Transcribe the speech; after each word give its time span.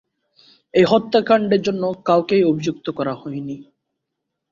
এই 0.73 0.85
হত্যাকাণ্ডের 0.87 1.61
জন্য 1.61 1.83
কাউকেই 2.05 2.43
অভিযুক্ত 2.43 2.85
করা 2.89 3.13
হয়নি। 3.13 3.57